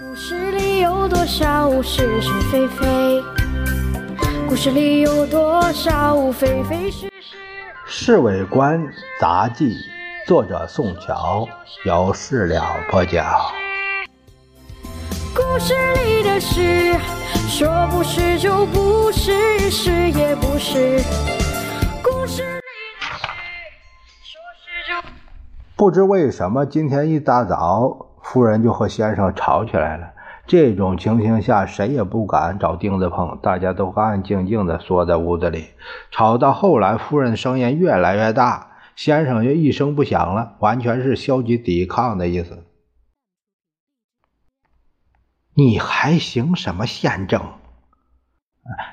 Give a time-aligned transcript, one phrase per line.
[0.00, 3.22] 故事里有多少是是非非？
[4.48, 7.36] 故事里有多少非非是是？
[7.84, 8.82] 《侍卫官
[9.20, 9.74] 杂记》
[10.26, 11.46] 作者宋乔，
[11.84, 13.38] 由事了播讲。
[15.34, 15.74] 故事
[16.06, 16.96] 里的事，
[17.46, 21.02] 说不是就不是，是也不是。
[22.02, 22.62] 故事里
[22.98, 23.26] 的事，
[24.22, 25.08] 说是就。
[25.76, 30.10] 不知为什么，今天一大早，夫人就和先生吵起来了。
[30.46, 35.66] 这种情形下，谁也不敢找钉子碰，大家都安安静静的缩在屋子里。
[36.10, 42.64] 吵到后来，夫人声音越来越大，先生就一声不响了，完全是消极抵抗的意思。
[45.54, 47.42] 你还行什么宪政？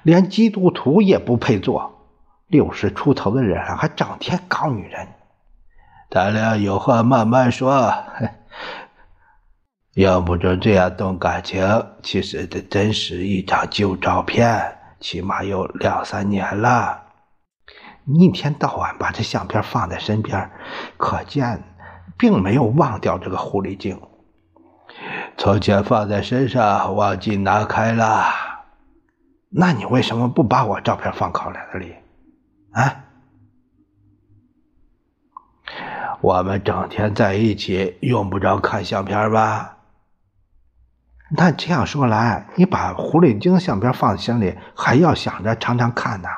[0.03, 1.93] 连基督徒也不配做。
[2.48, 5.07] 六十出头的人还整天搞女人。
[6.09, 7.93] 咱俩有话慢慢说。
[9.99, 11.62] 用不着这样动感情，
[12.02, 17.01] 其实这真是一张旧照片，起码有两三年了。
[18.05, 20.49] 你一天到晚把这相片放在身边，
[20.96, 21.62] 可见
[22.18, 23.99] 并没有忘掉这个狐狸精。
[25.38, 28.23] 从前放在身上，忘记拿开了。
[29.49, 31.93] 那你为什么不把我照片放口袋里？
[32.71, 33.04] 啊？
[36.21, 39.76] 我们整天在一起，用不着看相片吧？
[41.32, 46.30] 那这样说来，你把狐狸精相片放在心里，还要想着常常看呢。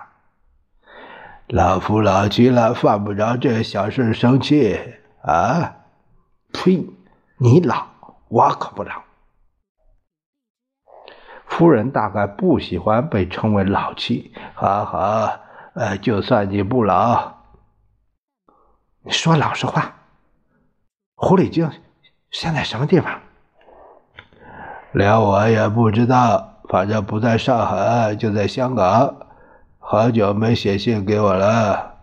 [1.47, 4.77] 老夫老妻了，犯不着这小事生气
[5.21, 5.75] 啊！
[6.53, 6.85] 呸！
[7.37, 7.87] 你老，
[8.27, 9.01] 我可不老。
[11.47, 14.33] 夫人大概不喜欢被称为老妻。
[14.53, 15.39] 好好，
[15.73, 17.33] 呃，就算你不老，
[19.03, 19.93] 你说老实话，
[21.15, 21.69] 狐狸精
[22.29, 23.21] 现在什么地方？
[24.93, 29.15] 连我也不知道，反正不在上海，就在香港。
[29.79, 31.95] 好久没写信给我了。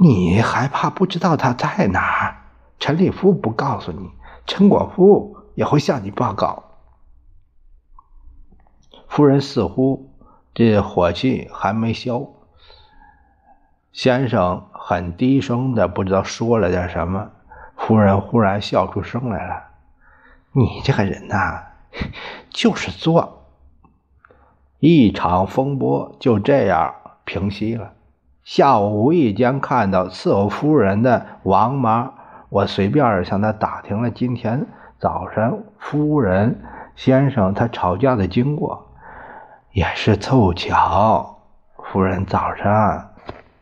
[0.00, 2.36] 你还怕不知道他在哪儿？
[2.78, 4.10] 陈立夫不告诉你，
[4.46, 6.64] 陈果夫也会向你报告。
[9.06, 10.10] 夫人似乎
[10.54, 12.26] 这火气还没消。
[13.92, 17.30] 先生很低声的，不知道说了点什么。
[17.76, 19.71] 夫人忽然笑出声来了。
[20.54, 21.62] 你这个人呐，
[22.50, 23.46] 就是作。
[24.78, 27.92] 一场风波就这样平息了。
[28.44, 32.12] 下午无意间看到伺候夫人的王妈，
[32.48, 34.66] 我随便向她打听了今天
[34.98, 36.60] 早晨夫人
[36.96, 38.88] 先生他吵架的经过，
[39.72, 41.38] 也是凑巧。
[41.84, 43.12] 夫人早上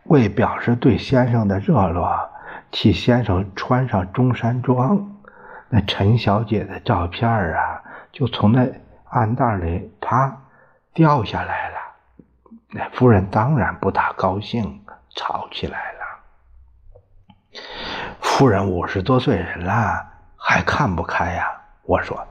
[0.05, 2.29] 为表示对先生的热络，
[2.71, 5.20] 替先生穿上中山装。
[5.73, 8.69] 那陈小姐的照片啊，就从那
[9.09, 10.37] 暗袋里啪
[10.93, 11.77] 掉下来了。
[12.73, 14.83] 那夫人当然不大高兴，
[15.15, 17.61] 吵起来了。
[18.21, 20.05] 夫人五十多岁人了，
[20.37, 21.49] 还看不开呀？
[21.83, 22.27] 我说：“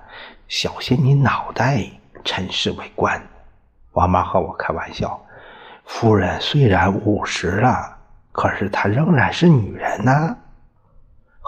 [0.49, 1.81] 小心你脑袋！”
[2.25, 3.21] 陈氏为官，
[3.93, 5.19] 王妈和我开玩笑。
[5.85, 7.97] 夫人虽然五十了，
[8.33, 10.37] 可是她仍然是女人呢。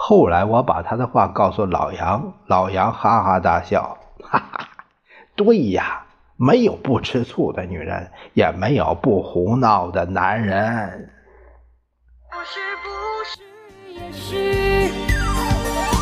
[0.04, 4.68] 后来我把他的话告诉老杨，老杨哈哈大笑，哈哈，
[5.36, 6.04] 对呀，
[6.36, 11.08] 没有不吃醋的女人，也没有不胡闹的男人。
[12.32, 12.88] 不是不
[13.24, 13.38] 是
[13.94, 14.90] 也是，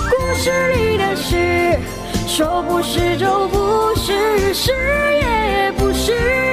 [0.08, 1.78] 故事里的事，
[2.26, 4.72] 说不是就不是，是
[5.18, 6.49] 也不是。